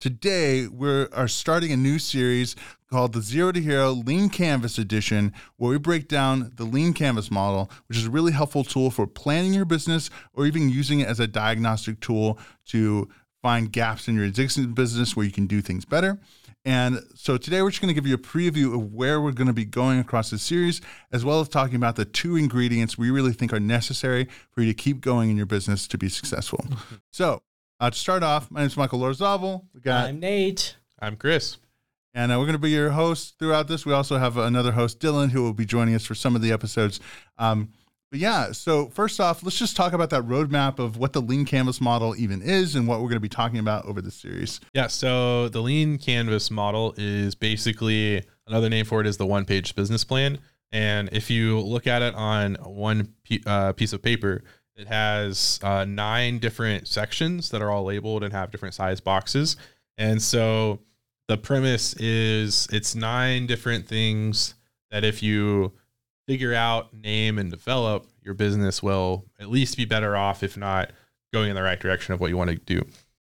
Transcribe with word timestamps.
today 0.00 0.66
we 0.66 0.88
are 0.88 1.28
starting 1.28 1.70
a 1.72 1.76
new 1.76 1.98
series 1.98 2.56
called 2.88 3.12
the 3.12 3.20
Zero 3.20 3.52
to 3.52 3.60
Hero 3.60 3.90
Lean 3.90 4.30
Canvas 4.30 4.78
Edition, 4.78 5.32
where 5.58 5.70
we 5.70 5.78
break 5.78 6.08
down 6.08 6.52
the 6.56 6.64
Lean 6.64 6.94
Canvas 6.94 7.30
model, 7.30 7.70
which 7.86 7.98
is 7.98 8.06
a 8.06 8.10
really 8.10 8.32
helpful 8.32 8.64
tool 8.64 8.90
for 8.90 9.06
planning 9.06 9.52
your 9.52 9.66
business 9.66 10.08
or 10.32 10.46
even 10.46 10.70
using 10.70 11.00
it 11.00 11.06
as 11.08 11.20
a 11.20 11.26
diagnostic 11.26 12.00
tool 12.00 12.38
to 12.64 13.08
find 13.42 13.72
gaps 13.72 14.08
in 14.08 14.16
your 14.16 14.24
existing 14.24 14.72
business 14.72 15.14
where 15.14 15.26
you 15.26 15.32
can 15.32 15.46
do 15.46 15.60
things 15.60 15.84
better. 15.84 16.18
And 16.64 17.00
so 17.14 17.36
today 17.36 17.62
we're 17.62 17.70
just 17.70 17.80
going 17.80 17.94
to 17.94 17.98
give 17.98 18.06
you 18.06 18.14
a 18.14 18.18
preview 18.18 18.74
of 18.74 18.92
where 18.92 19.20
we're 19.20 19.32
going 19.32 19.46
to 19.48 19.54
be 19.54 19.64
going 19.64 19.98
across 19.98 20.30
the 20.30 20.38
series, 20.38 20.80
as 21.12 21.24
well 21.24 21.40
as 21.40 21.48
talking 21.48 21.76
about 21.76 21.96
the 21.96 22.04
two 22.04 22.36
ingredients 22.36 22.98
we 22.98 23.10
really 23.10 23.32
think 23.32 23.52
are 23.52 23.60
necessary 23.60 24.28
for 24.50 24.62
you 24.62 24.72
to 24.72 24.74
keep 24.74 25.00
going 25.00 25.30
in 25.30 25.36
your 25.36 25.46
business 25.46 25.86
to 25.88 25.98
be 25.98 26.08
successful. 26.08 26.64
so 27.10 27.42
uh, 27.80 27.90
to 27.90 27.96
start 27.96 28.22
off, 28.22 28.50
my 28.50 28.60
name 28.60 28.66
is 28.66 28.76
Michael 28.76 29.00
Lorzavel. 29.00 29.64
We 29.74 29.80
got 29.80 30.08
I'm 30.08 30.20
Nate. 30.20 30.76
I'm 31.00 31.16
Chris. 31.16 31.56
And 32.12 32.30
uh, 32.30 32.36
we're 32.38 32.44
going 32.44 32.52
to 32.52 32.58
be 32.58 32.70
your 32.70 32.90
hosts 32.90 33.34
throughout 33.38 33.68
this. 33.68 33.86
We 33.86 33.92
also 33.92 34.18
have 34.18 34.36
another 34.36 34.72
host, 34.72 35.00
Dylan, 35.00 35.30
who 35.30 35.42
will 35.42 35.54
be 35.54 35.64
joining 35.64 35.94
us 35.94 36.04
for 36.04 36.14
some 36.14 36.36
of 36.36 36.42
the 36.42 36.52
episodes. 36.52 37.00
Um, 37.38 37.72
but 38.10 38.18
yeah, 38.18 38.50
so 38.50 38.88
first 38.88 39.20
off, 39.20 39.44
let's 39.44 39.56
just 39.56 39.76
talk 39.76 39.92
about 39.92 40.10
that 40.10 40.24
roadmap 40.24 40.80
of 40.80 40.96
what 40.96 41.12
the 41.12 41.22
lean 41.22 41.44
canvas 41.44 41.80
model 41.80 42.16
even 42.16 42.42
is 42.42 42.74
and 42.74 42.88
what 42.88 42.98
we're 42.98 43.06
going 43.06 43.14
to 43.14 43.20
be 43.20 43.28
talking 43.28 43.60
about 43.60 43.86
over 43.86 44.02
the 44.02 44.10
series. 44.10 44.60
Yeah, 44.74 44.88
so 44.88 45.48
the 45.48 45.60
lean 45.60 45.96
canvas 45.96 46.50
model 46.50 46.92
is 46.96 47.36
basically 47.36 48.24
another 48.48 48.68
name 48.68 48.84
for 48.84 49.00
it 49.00 49.06
is 49.06 49.16
the 49.16 49.26
one 49.26 49.44
page 49.44 49.76
business 49.76 50.02
plan. 50.02 50.38
And 50.72 51.08
if 51.12 51.30
you 51.30 51.60
look 51.60 51.86
at 51.86 52.02
it 52.02 52.14
on 52.14 52.56
one 52.56 53.14
uh, 53.46 53.72
piece 53.72 53.92
of 53.92 54.02
paper, 54.02 54.42
it 54.80 54.88
has 54.88 55.60
uh, 55.62 55.84
nine 55.84 56.38
different 56.38 56.88
sections 56.88 57.50
that 57.50 57.60
are 57.60 57.70
all 57.70 57.84
labeled 57.84 58.24
and 58.24 58.32
have 58.32 58.50
different 58.50 58.74
size 58.74 58.98
boxes. 58.98 59.56
And 59.98 60.22
so 60.22 60.80
the 61.28 61.36
premise 61.36 61.92
is 61.94 62.66
it's 62.72 62.94
nine 62.94 63.46
different 63.46 63.86
things 63.86 64.54
that 64.90 65.04
if 65.04 65.22
you 65.22 65.72
figure 66.26 66.54
out, 66.54 66.94
name, 66.94 67.38
and 67.38 67.50
develop, 67.50 68.06
your 68.22 68.32
business 68.32 68.82
will 68.82 69.26
at 69.38 69.50
least 69.50 69.76
be 69.76 69.84
better 69.84 70.16
off, 70.16 70.42
if 70.42 70.56
not 70.56 70.92
going 71.32 71.50
in 71.50 71.56
the 71.56 71.62
right 71.62 71.78
direction 71.78 72.14
of 72.14 72.20
what 72.20 72.30
you 72.30 72.36
want 72.38 72.50
to 72.50 72.56
do. 72.56 72.82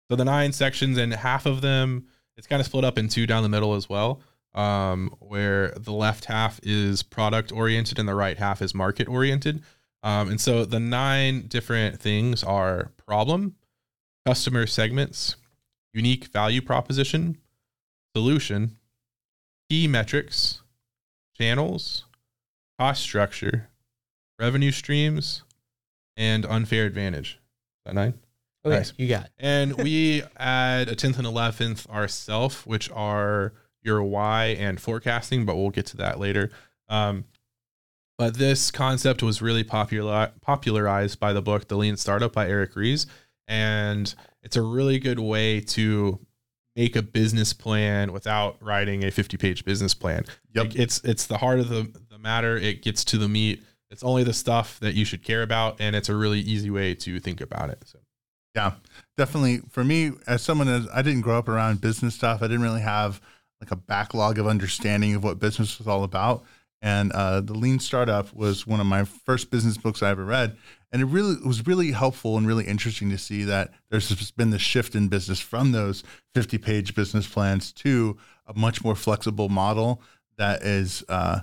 So 0.10 0.16
the 0.16 0.26
nine 0.26 0.54
sections 0.54 0.98
and 0.98 1.14
half 1.14 1.46
of 1.46 1.62
them, 1.62 2.08
it's 2.36 2.48
kind 2.48 2.60
of 2.60 2.66
split 2.66 2.84
up 2.84 2.98
in 2.98 3.10
two 3.10 3.28
down 3.28 3.44
the 3.44 3.50
middle 3.50 3.76
as 3.76 3.88
well, 3.88 4.22
um, 4.56 5.16
where 5.20 5.70
the 5.72 5.94
left 5.94 6.26
half 6.26 6.60
is 6.64 7.04
product 7.04 7.52
oriented 7.52 8.00
and 8.00 8.10
the 8.10 8.16
right 8.16 8.38
half 8.38 8.60
is 8.62 8.74
market 8.74 9.08
oriented. 9.08 9.62
Um, 10.04 10.30
and 10.30 10.42
so 10.42 10.66
the 10.66 10.80
nine 10.80 11.48
different 11.48 12.00
things 12.00 12.44
are 12.44 12.92
problem, 13.08 13.56
customer 14.26 14.68
segments, 14.68 15.38
unique 15.94 16.26
value 16.26 16.62
proposition, 16.62 17.38
solution, 18.14 18.78
key 19.70 19.88
metrics, 19.88 20.62
channels, 21.38 22.04
cost 22.78 23.02
structure, 23.02 23.70
revenue 24.38 24.72
streams, 24.72 25.44
and 26.18 26.46
unfair 26.46 26.86
advantage. 26.86 27.36
Is 27.36 27.86
that 27.86 27.96
nine? 27.96 28.14
Okay, 28.66 28.78
nice. 28.78 28.94
you 28.98 29.08
got. 29.08 29.30
And 29.40 29.74
we 29.84 30.24
add 30.38 30.90
a 30.90 30.96
tenth 30.96 31.18
and 31.18 31.28
eleventh 31.28 31.90
ourself, 31.90 32.68
which 32.68 32.92
are 32.92 33.54
your 33.82 34.04
why 34.04 34.46
and 34.60 34.80
forecasting, 34.80 35.46
but 35.46 35.56
we'll 35.56 35.70
get 35.70 35.86
to 35.88 35.98
that 35.98 36.20
later. 36.20 36.52
Um, 36.90 37.26
but 38.24 38.36
this 38.36 38.72
concept 38.72 39.22
was 39.22 39.42
really 39.42 39.66
popular 39.66 40.32
popularized 40.40 41.20
by 41.20 41.34
the 41.34 41.42
book 41.42 41.68
The 41.68 41.76
Lean 41.76 41.98
Startup 41.98 42.32
by 42.32 42.48
Eric 42.48 42.74
Ries, 42.74 43.06
and 43.50 44.16
it's 44.42 44.56
a 44.56 44.62
really 44.62 44.98
good 44.98 45.20
way 45.20 45.60
to 45.60 46.26
make 46.74 46.96
a 46.96 47.02
business 47.02 47.52
plan 47.52 48.14
without 48.14 48.56
writing 48.62 49.04
a 49.04 49.12
50 49.12 49.36
page 49.36 49.66
business 49.66 49.94
plan. 49.94 50.24
Yep. 50.54 50.64
Like 50.64 50.76
it's 50.78 51.04
it's 51.04 51.28
the 51.28 51.38
heart 51.38 51.60
of 51.60 51.68
the, 51.68 51.92
the 52.10 52.18
matter. 52.18 52.56
It 52.56 52.82
gets 52.82 53.04
to 53.06 53.18
the 53.18 53.28
meat. 53.28 53.62
It's 53.92 54.04
only 54.04 54.24
the 54.24 54.34
stuff 54.34 54.80
that 54.80 54.94
you 54.94 55.04
should 55.04 55.26
care 55.26 55.44
about 55.44 55.82
and 55.82 55.94
it's 55.94 56.08
a 56.08 56.16
really 56.16 56.40
easy 56.40 56.70
way 56.70 56.96
to 56.96 57.20
think 57.20 57.42
about 57.42 57.72
it. 57.72 57.84
So 57.86 58.00
yeah, 58.56 58.76
definitely 59.18 59.64
for 59.70 59.84
me 59.84 60.14
as 60.28 60.42
someone 60.42 60.70
as 60.70 60.88
I 60.94 61.02
didn't 61.02 61.24
grow 61.24 61.40
up 61.40 61.50
around 61.50 61.82
business 61.82 62.16
stuff, 62.16 62.42
I 62.42 62.48
didn't 62.48 62.64
really 62.64 62.82
have 62.84 63.20
like 63.60 63.72
a 63.72 63.76
backlog 63.76 64.40
of 64.40 64.48
understanding 64.48 65.14
of 65.14 65.26
what 65.26 65.40
business 65.40 65.78
was 65.78 65.90
all 65.90 66.06
about. 66.06 66.46
And 66.84 67.14
uh, 67.14 67.40
the 67.40 67.54
Lean 67.54 67.80
Startup 67.80 68.32
was 68.36 68.68
one 68.68 68.82
of 68.82 68.86
my 68.86 69.06
first 69.06 69.50
business 69.50 69.78
books 69.78 70.04
I 70.04 70.10
ever 70.10 70.26
read, 70.26 70.58
and 70.92 71.02
it 71.02 71.06
really 71.06 71.36
it 71.36 71.46
was 71.46 71.66
really 71.66 71.94
helpful 71.94 72.38
and 72.38 72.46
really 72.46 72.66
interesting 72.66 73.10
to 73.10 73.18
see 73.18 73.44
that 73.46 73.72
there's 73.90 74.32
been 74.32 74.50
the 74.50 74.60
shift 74.60 74.94
in 74.94 75.08
business 75.08 75.40
from 75.40 75.72
those 75.72 76.04
50 76.36 76.58
page 76.58 76.94
business 76.94 77.26
plans 77.26 77.72
to 77.72 78.18
a 78.46 78.54
much 78.54 78.84
more 78.84 78.96
flexible 78.96 79.48
model 79.48 80.02
that 80.38 80.62
is 80.64 81.06
uh, 81.08 81.40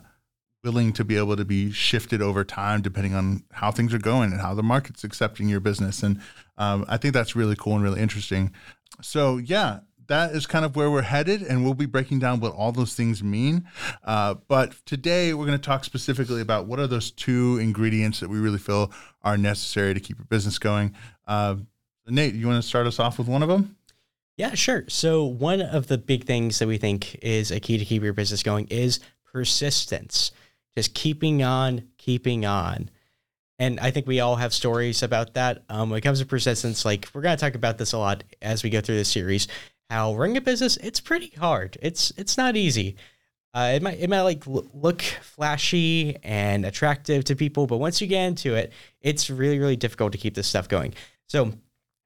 willing 0.63 0.93
to 0.93 1.05
be 1.05 1.17
able 1.17 1.37
to 1.37 1.45
be 1.47 1.73
shifted 1.73 2.21
over 2.21 2.45
time 2.45 2.83
depending 2.83 3.15
on 3.15 3.43
how 3.53 3.71
things 3.71 3.95
are 3.95 3.99
going 3.99 4.33
and 4.33 4.43
how 4.43 4.53
the 4.53 4.63
market's 4.63 5.05
accepting 5.05 5.49
your 5.49 5.61
business. 5.61 6.03
And 6.03 6.21
um, 6.59 6.85
I 6.87 6.99
think 6.99 7.15
that's 7.15 7.35
really 7.35 7.57
cool 7.57 7.77
and 7.77 7.83
really 7.83 8.01
interesting. 8.01 8.53
So 9.01 9.39
yeah, 9.39 9.81
that 10.11 10.33
is 10.33 10.45
kind 10.45 10.65
of 10.65 10.75
where 10.75 10.91
we're 10.91 11.03
headed, 11.03 11.41
and 11.41 11.65
we'll 11.65 11.73
be 11.73 11.87
breaking 11.87 12.19
down 12.19 12.41
what 12.41 12.53
all 12.53 12.73
those 12.73 12.95
things 12.95 13.23
mean. 13.23 13.65
Uh, 14.05 14.35
but 14.49 14.75
today, 14.85 15.33
we're 15.33 15.47
going 15.47 15.57
to 15.57 15.65
talk 15.65 15.85
specifically 15.85 16.41
about 16.41 16.67
what 16.67 16.81
are 16.81 16.89
those 16.89 17.13
two 17.13 17.59
ingredients 17.59 18.19
that 18.19 18.29
we 18.29 18.39
really 18.39 18.59
feel 18.59 18.93
are 19.23 19.39
necessary 19.39 19.95
to 19.95 20.01
keep 20.01 20.19
your 20.19 20.27
business 20.27 20.59
going. 20.59 20.95
Uh, 21.29 21.57
Nate, 22.09 22.35
you 22.35 22.49
want 22.49 22.61
to 22.61 22.69
start 22.69 22.89
us 22.89 22.99
off 22.99 23.19
with 23.19 23.29
one 23.29 23.41
of 23.41 23.49
them? 23.49 23.77
Yeah, 24.37 24.55
sure. 24.55 24.85
So, 24.89 25.25
one 25.25 25.61
of 25.63 25.87
the 25.87 25.97
big 25.97 26.25
things 26.25 26.59
that 26.59 26.67
we 26.67 26.77
think 26.77 27.17
is 27.23 27.53
a 27.53 27.61
key 27.61 27.79
to 27.79 27.85
keep 27.85 28.03
your 28.03 28.13
business 28.13 28.43
going 28.43 28.67
is 28.67 28.99
persistence. 29.33 30.33
Just 30.75 30.93
keeping 30.93 31.45
on, 31.45 31.89
keeping 31.99 32.45
on. 32.45 32.91
And 33.61 33.79
I 33.79 33.93
think 33.93 34.09
we 34.09 34.19
all 34.19 34.37
have 34.37 34.53
stories 34.53 35.05
about 35.05 35.35
that. 35.35 35.63
Um, 35.69 35.91
when 35.91 35.99
it 35.99 36.01
comes 36.01 36.19
to 36.19 36.27
persistence, 36.27 36.85
like 36.85 37.09
we're 37.15 37.21
going 37.21 37.37
to 37.37 37.41
talk 37.41 37.55
about 37.55 37.79
this 37.79 37.93
a 37.93 37.99
lot 37.99 38.25
as 38.43 38.65
we 38.65 38.71
go 38.71 38.81
through 38.81 38.97
this 38.97 39.09
series 39.11 39.47
how 39.91 40.15
running 40.15 40.37
a 40.37 40.41
business 40.41 40.77
it's 40.79 41.01
pretty 41.01 41.33
hard. 41.39 41.77
It's 41.83 42.13
it's 42.17 42.39
not 42.39 42.57
easy. 42.57 42.97
Uh, 43.53 43.73
it 43.75 43.83
might 43.83 43.99
it 43.99 44.09
might 44.09 44.23
like 44.23 44.45
look 44.47 45.03
flashy 45.03 46.17
and 46.23 46.65
attractive 46.65 47.25
to 47.25 47.35
people, 47.35 47.67
but 47.67 47.79
once 47.79 48.01
you 48.01 48.07
get 48.07 48.25
into 48.25 48.55
it, 48.55 48.73
it's 49.01 49.29
really 49.29 49.59
really 49.59 49.77
difficult 49.77 50.13
to 50.13 50.19
keep 50.19 50.35
this 50.35 50.47
stuff 50.47 50.69
going. 50.69 50.95
So 51.27 51.53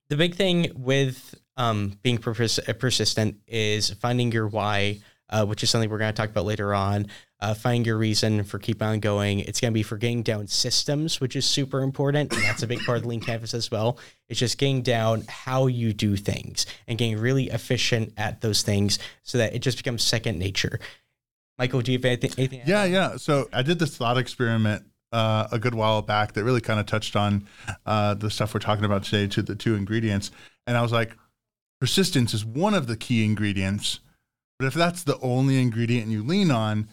the 0.08 0.16
big 0.16 0.34
thing 0.34 0.72
with 0.74 1.34
um, 1.56 1.98
being 2.02 2.18
pers- 2.18 2.60
persistent 2.78 3.36
is 3.46 3.90
finding 3.90 4.32
your 4.32 4.48
why, 4.48 5.00
uh, 5.30 5.44
which 5.44 5.62
is 5.62 5.70
something 5.70 5.90
we're 5.90 5.98
going 5.98 6.12
to 6.12 6.16
talk 6.16 6.30
about 6.30 6.44
later 6.44 6.74
on 6.74 7.06
uh, 7.44 7.52
finding 7.52 7.84
your 7.84 7.98
reason 7.98 8.42
for 8.42 8.58
keep 8.58 8.82
on 8.82 9.00
going. 9.00 9.40
It's 9.40 9.60
going 9.60 9.70
to 9.70 9.74
be 9.74 9.82
for 9.82 9.98
getting 9.98 10.22
down 10.22 10.46
systems, 10.46 11.20
which 11.20 11.36
is 11.36 11.44
super 11.44 11.82
important. 11.82 12.32
And 12.32 12.42
that's 12.42 12.62
a 12.62 12.66
big 12.66 12.80
part 12.80 12.98
of 12.98 13.04
Lean 13.04 13.20
Canvas 13.20 13.52
as 13.52 13.70
well. 13.70 13.98
It's 14.30 14.40
just 14.40 14.56
getting 14.56 14.80
down 14.80 15.24
how 15.28 15.66
you 15.66 15.92
do 15.92 16.16
things 16.16 16.64
and 16.88 16.96
getting 16.96 17.18
really 17.18 17.50
efficient 17.50 18.14
at 18.16 18.40
those 18.40 18.62
things 18.62 18.98
so 19.24 19.36
that 19.36 19.54
it 19.54 19.58
just 19.58 19.76
becomes 19.76 20.02
second 20.02 20.38
nature. 20.38 20.80
Michael, 21.58 21.82
do 21.82 21.92
you 21.92 21.98
have 21.98 22.06
anything? 22.06 22.32
anything 22.38 22.62
yeah, 22.64 22.84
yeah. 22.84 23.16
So 23.16 23.46
I 23.52 23.60
did 23.60 23.78
this 23.78 23.94
thought 23.94 24.16
experiment 24.16 24.86
uh, 25.12 25.46
a 25.52 25.58
good 25.58 25.74
while 25.74 26.00
back 26.00 26.32
that 26.32 26.44
really 26.44 26.62
kind 26.62 26.80
of 26.80 26.86
touched 26.86 27.14
on 27.14 27.46
uh, 27.84 28.14
the 28.14 28.30
stuff 28.30 28.54
we're 28.54 28.60
talking 28.60 28.86
about 28.86 29.04
today 29.04 29.26
to 29.26 29.42
the 29.42 29.54
two 29.54 29.74
ingredients. 29.74 30.30
And 30.66 30.78
I 30.78 30.82
was 30.82 30.92
like, 30.92 31.14
persistence 31.78 32.32
is 32.32 32.42
one 32.42 32.72
of 32.72 32.86
the 32.86 32.96
key 32.96 33.22
ingredients. 33.22 34.00
But 34.58 34.66
if 34.66 34.74
that's 34.74 35.04
the 35.04 35.18
only 35.20 35.60
ingredient 35.60 36.08
you 36.08 36.22
lean 36.22 36.50
on, 36.50 36.88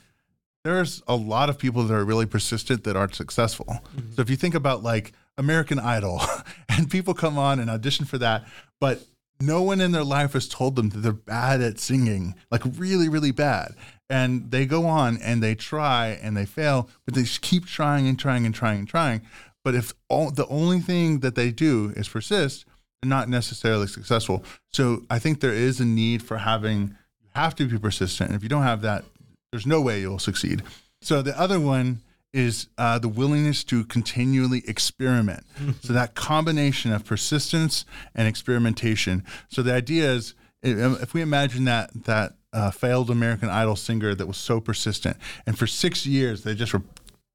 there's 0.63 1.01
a 1.07 1.15
lot 1.15 1.49
of 1.49 1.57
people 1.57 1.83
that 1.83 1.93
are 1.93 2.05
really 2.05 2.25
persistent 2.25 2.83
that 2.83 2.95
aren't 2.95 3.15
successful. 3.15 3.65
Mm-hmm. 3.67 4.13
So 4.13 4.21
if 4.21 4.29
you 4.29 4.35
think 4.35 4.55
about 4.55 4.83
like 4.83 5.13
American 5.37 5.79
Idol 5.79 6.21
and 6.69 6.89
people 6.89 7.13
come 7.13 7.37
on 7.37 7.59
and 7.59 7.69
audition 7.69 8.05
for 8.05 8.17
that, 8.19 8.45
but 8.79 9.01
no 9.41 9.61
one 9.61 9.81
in 9.81 9.91
their 9.91 10.03
life 10.03 10.33
has 10.33 10.47
told 10.47 10.75
them 10.75 10.89
that 10.89 10.99
they're 10.99 11.11
bad 11.11 11.61
at 11.61 11.79
singing, 11.79 12.35
like 12.51 12.61
really, 12.77 13.09
really 13.09 13.31
bad. 13.31 13.73
And 14.09 14.51
they 14.51 14.65
go 14.65 14.85
on 14.85 15.17
and 15.17 15.41
they 15.41 15.55
try 15.55 16.19
and 16.21 16.37
they 16.37 16.45
fail, 16.45 16.89
but 17.05 17.15
they 17.15 17.23
keep 17.23 17.65
trying 17.65 18.07
and 18.07 18.19
trying 18.19 18.45
and 18.45 18.53
trying 18.53 18.79
and 18.79 18.87
trying. 18.87 19.21
But 19.63 19.75
if 19.75 19.93
all, 20.09 20.31
the 20.31 20.47
only 20.47 20.79
thing 20.79 21.19
that 21.19 21.35
they 21.35 21.51
do 21.51 21.93
is 21.95 22.07
persist, 22.07 22.65
they're 23.01 23.09
not 23.09 23.29
necessarily 23.29 23.87
successful. 23.87 24.43
So 24.71 25.03
I 25.09 25.19
think 25.19 25.39
there 25.39 25.53
is 25.53 25.79
a 25.79 25.85
need 25.85 26.23
for 26.23 26.37
having, 26.37 26.95
have 27.35 27.55
to 27.55 27.67
be 27.67 27.77
persistent. 27.77 28.29
And 28.29 28.37
if 28.37 28.43
you 28.43 28.49
don't 28.49 28.63
have 28.63 28.81
that, 28.81 29.03
there's 29.51 29.65
no 29.65 29.81
way 29.81 30.01
you'll 30.01 30.19
succeed. 30.19 30.63
So 31.01 31.21
the 31.21 31.37
other 31.39 31.59
one 31.59 32.01
is 32.33 32.67
uh, 32.77 32.97
the 32.99 33.09
willingness 33.09 33.63
to 33.65 33.83
continually 33.85 34.63
experiment. 34.67 35.45
so 35.81 35.93
that 35.93 36.15
combination 36.15 36.93
of 36.93 37.05
persistence 37.05 37.85
and 38.15 38.27
experimentation. 38.27 39.25
So 39.49 39.61
the 39.61 39.73
idea 39.73 40.11
is, 40.11 40.33
if 40.63 41.13
we 41.13 41.21
imagine 41.21 41.65
that 41.65 41.89
that 42.05 42.33
uh, 42.53 42.69
failed 42.69 43.09
American 43.09 43.49
Idol 43.49 43.75
singer 43.75 44.13
that 44.13 44.27
was 44.27 44.37
so 44.37 44.59
persistent, 44.59 45.17
and 45.45 45.57
for 45.57 45.65
six 45.65 46.05
years 46.05 46.43
they 46.43 46.53
just 46.53 46.73
were 46.73 46.83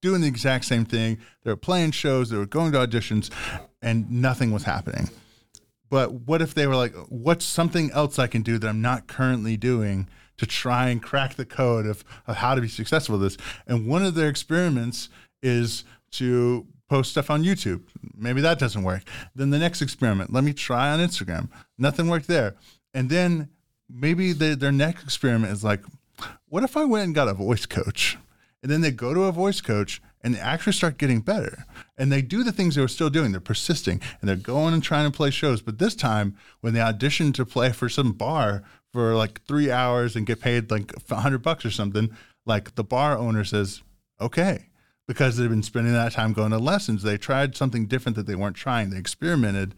doing 0.03 0.21
the 0.21 0.29
exact 0.29 0.65
same 0.65 0.85
thing. 0.85 1.19
They 1.43 1.51
were 1.51 1.57
playing 1.57 1.91
shows, 1.91 2.31
they 2.31 2.37
were 2.37 2.47
going 2.47 2.73
to 2.73 2.79
auditions, 2.79 3.31
and 3.83 4.11
nothing 4.11 4.53
was 4.53 4.63
happening. 4.63 5.09
But 5.89 6.13
what 6.13 6.43
if 6.43 6.55
they 6.55 6.67
were 6.67 6.77
like, 6.77 6.95
what's 7.09 7.45
something 7.45 7.91
else 7.93 8.19
I 8.19 8.27
can 8.27 8.43
do 8.43 8.59
that 8.59 8.69
I'm 8.69 8.83
not 8.83 9.07
currently 9.07 9.57
doing 9.57 10.09
to 10.39 10.47
try 10.47 10.89
and 10.89 11.03
crack 11.03 11.35
the 11.35 11.45
code 11.45 11.87
of, 11.87 12.05
of 12.27 12.37
how 12.37 12.55
to 12.55 12.61
be 12.61 12.69
successful 12.69 13.19
with 13.19 13.23
this? 13.23 13.47
And 13.67 13.87
one 13.87 14.05
of 14.05 14.15
their 14.15 14.29
experiments 14.29 15.09
is 15.43 15.85
to 16.13 16.67
post 16.89 17.11
stuff 17.11 17.31
on 17.31 17.43
YouTube. 17.45 17.83
Maybe 18.17 18.41
that 18.41 18.59
doesn't 18.59 18.83
work. 18.83 19.03
Then 19.35 19.51
the 19.51 19.59
next 19.59 19.83
experiment, 19.83 20.33
let 20.33 20.45
me 20.45 20.53
try 20.53 20.91
on 20.91 21.01
Instagram. 21.01 21.49
Nothing 21.79 22.09
worked 22.09 22.29
there. 22.29 22.55
And 22.95 23.11
then 23.11 23.49
maybe 23.89 24.33
the, 24.33 24.55
their 24.57 24.73
next 24.73 25.05
experiment 25.05 25.53
is 25.53 25.65
like, 25.65 25.83
what 26.49 26.65
if 26.65 26.77
I 26.77 26.85
went 26.85 27.05
and 27.05 27.15
got 27.15 27.29
a 27.29 27.35
voice 27.35 27.67
coach? 27.67 28.17
And 28.63 28.71
then 28.71 28.81
they 28.81 28.91
go 28.91 29.15
to 29.15 29.25
a 29.25 29.33
voice 29.33 29.61
coach 29.61 30.01
and 30.23 30.35
they 30.35 30.39
actually 30.39 30.73
start 30.73 30.99
getting 30.99 31.21
better. 31.21 31.65
And 31.97 32.11
they 32.11 32.23
do 32.23 32.43
the 32.43 32.53
things 32.53 32.75
they 32.75 32.81
were 32.81 32.89
still 32.89 33.11
doing. 33.11 33.33
They're 33.33 33.41
persisting 33.41 34.01
and 34.21 34.29
they're 34.29 34.37
going 34.37 34.75
and 34.75 34.83
trying 34.83 35.11
to 35.11 35.17
play 35.17 35.31
shows. 35.31 35.63
But 35.63 35.79
this 35.79 35.95
time, 35.95 36.37
when 36.61 36.75
they 36.75 36.81
audition 36.81 37.33
to 37.35 37.47
play 37.47 37.73
for 37.73 37.89
some 37.89 38.13
bar 38.13 38.63
for 38.93 39.15
like 39.15 39.43
three 39.45 39.71
hours 39.71 40.17
and 40.17 40.27
get 40.27 40.41
paid 40.41 40.71
like 40.71 40.93
a 41.11 41.17
hundred 41.17 41.43
bucks 41.43 41.65
or 41.65 41.71
something, 41.71 42.11
like 42.45 42.75
the 42.75 42.85
bar 42.85 43.17
owner 43.17 43.45
says, 43.45 43.83
okay. 44.21 44.67
Because 45.07 45.37
they've 45.37 45.49
been 45.49 45.63
spending 45.63 45.93
that 45.93 46.13
time 46.13 46.33
going 46.33 46.51
to 46.51 46.59
lessons. 46.59 47.03
They 47.03 47.17
tried 47.17 47.57
something 47.57 47.87
different 47.87 48.17
that 48.17 48.27
they 48.27 48.35
weren't 48.35 48.57
trying. 48.57 48.91
They 48.91 48.99
experimented. 48.99 49.75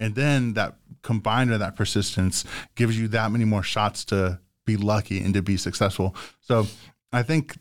And 0.00 0.14
then 0.14 0.54
that 0.54 0.76
combined 1.02 1.50
with 1.50 1.60
that 1.60 1.76
persistence 1.76 2.44
gives 2.74 2.98
you 2.98 3.08
that 3.08 3.30
many 3.30 3.44
more 3.44 3.62
shots 3.62 4.04
to 4.06 4.40
be 4.64 4.76
lucky 4.76 5.20
and 5.20 5.34
to 5.34 5.42
be 5.42 5.56
successful. 5.56 6.16
So 6.40 6.66
I 7.12 7.22
think 7.22 7.56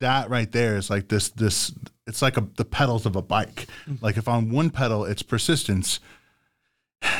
that 0.00 0.28
right 0.28 0.50
there 0.50 0.76
is 0.76 0.90
like 0.90 1.08
this 1.08 1.28
this 1.28 1.72
it's 2.06 2.22
like 2.22 2.36
a, 2.36 2.46
the 2.56 2.64
pedals 2.64 3.06
of 3.06 3.16
a 3.16 3.22
bike. 3.22 3.66
Mm-hmm. 3.86 4.04
Like 4.04 4.16
if 4.16 4.26
on 4.28 4.50
one 4.50 4.70
pedal 4.70 5.04
it's 5.04 5.22
persistence, 5.22 6.00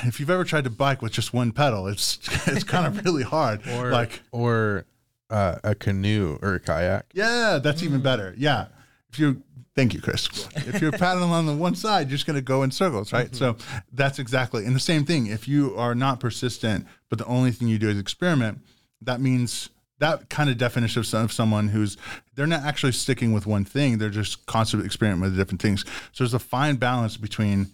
if 0.03 0.19
you've 0.19 0.31
ever 0.31 0.45
tried 0.45 0.65
to 0.65 0.71
bike 0.71 1.01
with 1.01 1.13
just 1.13 1.33
one 1.33 1.53
pedal, 1.53 1.87
it's 1.87 2.19
it's 2.49 2.65
kind 2.65 2.87
of 2.87 3.05
really 3.05 3.23
hard. 3.23 3.67
or 3.69 3.91
like 3.93 4.23
or 4.33 4.85
uh, 5.31 5.57
a 5.63 5.75
canoe 5.75 6.39
or 6.43 6.55
a 6.55 6.61
kayak. 6.61 7.07
yeah, 7.15 7.61
that's 7.63 7.83
even 7.83 8.01
better. 8.01 8.35
Yeah. 8.37 8.67
If 9.13 9.19
you 9.19 9.43
thank 9.75 9.95
you, 9.95 10.01
Chris. 10.01 10.29
If 10.57 10.81
you're 10.81 10.93
paddling 10.93 11.31
on 11.31 11.47
the 11.47 11.55
one 11.55 11.75
side, 11.75 12.09
you're 12.09 12.17
just 12.17 12.27
gonna 12.27 12.41
go 12.41 12.63
in 12.63 12.71
circles, 12.71 13.13
right? 13.13 13.35
So 13.35 13.57
that's 13.93 14.19
exactly 14.19 14.65
and 14.65 14.75
the 14.75 14.81
same 14.81 15.05
thing. 15.05 15.27
If 15.27 15.47
you 15.47 15.77
are 15.77 15.95
not 15.95 16.19
persistent, 16.21 16.87
but 17.09 17.19
the 17.19 17.27
only 17.27 17.53
thing 17.53 17.69
you 17.69 17.79
do 17.79 17.89
is 17.89 17.99
experiment, 17.99 18.61
that 19.03 19.21
means 19.21 19.69
that 20.01 20.29
kind 20.29 20.51
of 20.51 20.59
definition 20.59 21.01
of, 21.01 21.15
of 21.15 21.33
someone 21.33 21.69
who's 21.69 21.97
they're 22.35 22.47
not 22.47 22.65
actually 22.65 22.93
sticking 22.93 23.33
with 23.33 23.47
one 23.47 23.65
thing 23.65 23.99
they're 23.99 24.11
just 24.11 24.45
constantly 24.47 24.87
experimenting 24.87 25.31
with 25.31 25.37
different 25.37 25.63
things. 25.63 25.85
So 26.13 26.25
there's 26.25 26.35
a 26.35 26.39
fine 26.39 26.77
balance 26.77 27.17
between 27.17 27.69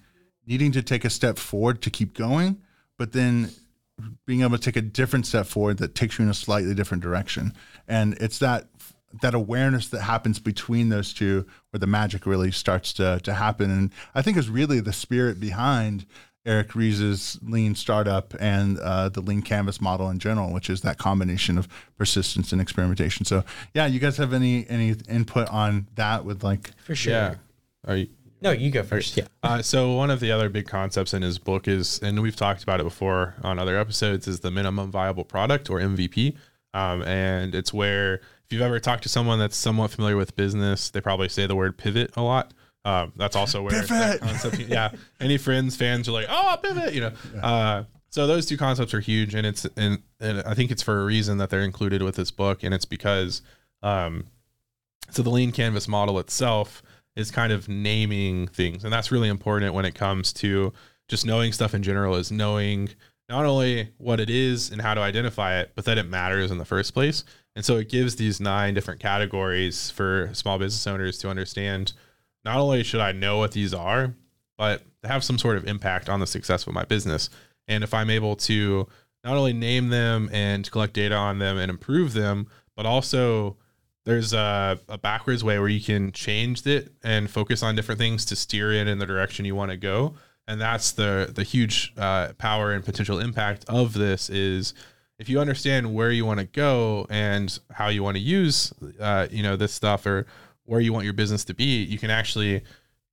needing 0.47 0.73
to 0.73 0.83
take 0.83 1.05
a 1.05 1.11
step 1.11 1.39
forward 1.39 1.83
to 1.83 1.91
keep 1.91 2.15
going 2.15 2.61
but 2.99 3.13
then 3.13 3.51
being 4.27 4.43
able 4.43 4.59
to 4.59 4.63
take 4.63 4.77
a 4.77 4.83
different 4.83 5.27
step 5.27 5.47
forward 5.47 5.79
that 5.79 5.95
takes 5.95 6.19
you 6.19 6.25
in 6.25 6.31
a 6.31 6.35
slightly 6.35 6.75
different 6.75 7.03
direction. 7.03 7.55
And 7.89 8.15
it's 8.21 8.39
that 8.41 8.69
that 9.23 9.35
awareness 9.35 9.89
that 9.89 10.03
happens 10.03 10.39
between 10.39 10.91
those 10.91 11.15
two 11.15 11.47
where 11.71 11.79
the 11.79 11.87
magic 11.87 12.27
really 12.27 12.51
starts 12.51 12.93
to 12.95 13.21
to 13.23 13.33
happen. 13.33 13.71
And 13.71 13.93
i 14.15 14.23
think 14.23 14.37
is 14.37 14.51
really 14.51 14.81
the 14.81 14.93
spirit 14.93 15.41
behind 15.41 16.07
Eric 16.47 16.75
Ries's 16.75 17.39
lean 17.43 17.75
startup 17.75 18.35
and 18.41 18.79
uh, 18.79 19.09
the 19.09 19.21
lean 19.21 19.43
canvas 19.43 19.81
model 19.81 20.09
in 20.09 20.19
general, 20.19 20.53
which 20.53 20.71
is 20.71 20.83
that 20.83 20.99
combination 20.99 21.59
of 21.59 21.69
persistence 21.99 22.53
and 22.53 22.61
experimentation. 22.61 23.27
So, 23.27 23.45
yeah, 23.75 23.87
you 23.87 23.99
guys 23.99 24.17
have 24.17 24.33
any 24.33 24.69
any 24.69 24.95
input 25.09 25.49
on 25.49 25.89
that 25.97 26.25
with 26.25 26.45
like 26.45 26.71
For 26.85 26.95
sure. 26.95 27.13
Yeah. 27.13 27.35
Are 27.87 27.97
you, 27.97 28.09
No, 28.41 28.53
you 28.53 28.71
go 28.71 28.83
first. 28.83 29.17
Yeah. 29.17 29.27
Uh, 29.43 29.63
so 29.63 29.93
one 29.93 30.11
of 30.11 30.21
the 30.21 30.31
other 30.31 30.49
big 30.49 30.67
concepts 30.67 31.13
in 31.13 31.23
his 31.23 31.39
book 31.39 31.69
is, 31.69 31.99
and 32.01 32.23
we've 32.23 32.37
talked 32.37 32.63
about 32.63 32.81
it 32.81 32.85
before 32.85 33.35
on 33.43 33.59
other 33.59 33.79
episodes, 33.79 34.29
is 34.29 34.41
the 34.41 34.51
minimum 34.51 34.91
viable 34.91 35.25
product 35.25 35.69
or 35.69 35.81
MVP. 35.81 36.37
Um, 36.75 37.03
and 37.03 37.55
it's 37.55 37.73
where 37.73 38.15
if 38.15 38.53
you've 38.53 38.63
ever 38.63 38.79
talked 38.79 39.03
to 39.05 39.09
someone 39.09 39.39
that's 39.39 39.57
somewhat 39.57 39.91
familiar 39.91 40.17
with 40.17 40.37
business, 40.37 40.91
they 40.91 41.01
probably 41.01 41.29
say 41.29 41.47
the 41.47 41.57
word 41.57 41.77
pivot 41.77 42.13
a 42.17 42.23
lot. 42.23 42.53
Um, 42.87 43.13
that's 43.17 43.35
also 43.35 43.63
where 43.63 43.83
Pivot! 43.83 44.21
concept, 44.21 44.59
yeah. 44.61 44.91
Any 45.21 45.39
friends, 45.39 45.77
fans 45.77 46.09
are 46.09 46.13
like, 46.13 46.27
oh, 46.29 46.57
pivot, 46.63 46.95
you 46.95 47.01
know. 47.01 47.13
Uh, 47.43 47.85
so 48.11 48.27
those 48.27 48.47
two 48.47 48.57
concepts 48.57 48.95
are 48.95 49.01
huge, 49.01 49.35
and 49.35 49.47
it's 49.47 49.67
and, 49.77 50.03
and 50.21 50.43
I 50.43 50.55
think 50.55 50.71
it's 50.71 50.83
for 50.83 51.01
a 51.01 51.05
reason 51.05 51.39
that 51.39 51.51
they're 51.51 51.63
included 51.63 52.03
with 52.03 52.15
this 52.15 52.31
book, 52.31 52.63
and 52.63 52.73
it's 52.73 52.85
because 52.85 53.43
um, 53.83 54.27
so 55.11 55.23
the 55.23 55.31
lean 55.31 55.53
canvas 55.53 55.89
model 55.89 56.19
itself 56.19 56.83
is 57.15 57.31
kind 57.31 57.53
of 57.53 57.69
naming 57.69 58.47
things 58.49 58.85
and 58.85 58.93
that's 58.93 59.11
really 59.11 59.29
important 59.29 59.75
when 59.75 59.85
it 59.85 59.95
comes 59.95 60.33
to 60.33 60.73
just 61.09 61.25
knowing 61.25 61.53
stuff 61.53 61.75
in 61.75 61.83
general 61.83 62.15
is 62.17 62.31
knowing 62.31 62.89
not 63.29 63.45
only 63.45 63.91
what 63.99 64.21
it 64.21 64.31
is 64.31 64.71
and 64.71 64.81
how 64.83 64.95
to 64.95 65.01
identify 65.01 65.59
it 65.59 65.73
but 65.75 65.85
that 65.85 65.99
it 65.99 66.09
matters 66.09 66.51
in 66.51 66.59
the 66.59 66.65
first 66.65 66.93
place 66.93 67.25
and 67.55 67.65
so 67.65 67.77
it 67.77 67.89
gives 67.89 68.17
these 68.17 68.41
nine 68.41 68.75
different 68.75 69.01
categories 69.01 69.91
for 69.91 70.31
small 70.33 70.59
business 70.59 70.87
owners 70.87 71.19
to 71.19 71.29
understand 71.31 71.93
not 72.47 72.57
only 72.57 72.83
should 72.83 73.01
i 73.01 73.13
know 73.13 73.37
what 73.37 73.53
these 73.53 73.75
are 73.75 74.15
but 74.57 74.83
have 75.05 75.23
some 75.23 75.39
sort 75.39 75.59
of 75.59 75.69
impact 75.69 76.09
on 76.09 76.19
the 76.19 76.27
success 76.27 76.67
of 76.67 76.73
my 76.73 76.85
business. 76.85 77.29
And 77.69 77.85
if 77.85 77.93
i'm 77.93 78.09
able 78.09 78.37
to 78.37 78.89
not 79.23 79.37
only 79.37 79.53
name 79.53 79.89
them 79.91 80.31
and 80.33 80.71
collect 80.71 80.95
data 80.95 81.15
on 81.15 81.39
them 81.39 81.59
and 81.59 81.69
improve 81.69 82.15
them 82.15 82.47
but 82.77 82.87
also 82.87 83.57
there's 84.07 84.33
a, 84.33 84.79
a 84.89 84.97
backwards 84.97 85.43
way 85.43 85.59
where 85.59 85.69
you 85.69 85.81
can 85.81 86.13
change 86.13 86.65
it 86.67 86.93
and 87.03 87.29
focus 87.29 87.63
on 87.63 87.75
different 87.75 87.99
things 87.99 88.25
to 88.27 88.37
steer 88.37 88.73
it 88.73 88.87
in 88.87 88.99
the 88.99 89.07
direction 89.07 89.45
you 89.45 89.57
want 89.57 89.73
to 89.73 89.77
go. 89.77 90.15
And 90.47 90.61
that's 90.61 90.93
the 90.93 91.33
the 91.35 91.43
huge 91.43 91.93
uh, 91.99 92.33
power 92.39 92.73
and 92.73 92.85
potential 92.85 93.19
impact 93.19 93.65
of 93.69 93.95
this 93.95 94.31
is 94.31 94.75
if 95.19 95.29
you 95.29 95.41
understand 95.41 95.93
where 95.93 96.13
you 96.13 96.25
want 96.25 96.39
to 96.39 96.47
go 96.47 97.07
and 97.11 97.59
how 97.73 97.89
you 97.89 98.05
want 98.05 98.17
to 98.17 98.23
use 98.23 98.73
uh, 99.01 99.27
you 99.29 99.43
know 99.43 99.57
this 99.57 99.73
stuff 99.73 100.07
or 100.07 100.25
where 100.67 100.81
you 100.81 100.93
want 100.93 101.05
your 101.05 101.15
business 101.15 101.45
to 101.45 101.55
be 101.55 101.83
you 101.85 101.99
can 101.99 102.11
actually 102.11 102.63